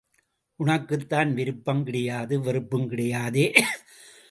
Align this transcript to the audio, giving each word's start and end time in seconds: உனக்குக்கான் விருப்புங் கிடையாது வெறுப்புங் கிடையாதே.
உனக்குக்கான் 0.59 1.31
விருப்புங் 1.33 1.83
கிடையாது 1.83 2.39
வெறுப்புங் 2.39 2.89
கிடையாதே. 2.89 3.45